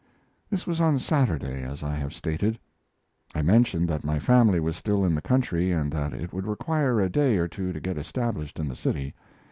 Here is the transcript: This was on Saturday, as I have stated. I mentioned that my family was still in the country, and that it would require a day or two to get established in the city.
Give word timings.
This 0.49 0.65
was 0.65 0.81
on 0.81 0.97
Saturday, 0.97 1.61
as 1.61 1.83
I 1.83 1.93
have 1.93 2.11
stated. 2.11 2.57
I 3.35 3.43
mentioned 3.43 3.87
that 3.89 4.03
my 4.03 4.17
family 4.17 4.59
was 4.59 4.75
still 4.75 5.05
in 5.05 5.13
the 5.13 5.21
country, 5.21 5.71
and 5.71 5.91
that 5.91 6.11
it 6.11 6.33
would 6.33 6.47
require 6.47 6.99
a 6.99 7.07
day 7.07 7.37
or 7.37 7.47
two 7.47 7.71
to 7.71 7.79
get 7.79 7.99
established 7.99 8.57
in 8.57 8.67
the 8.67 8.75
city. 8.75 9.13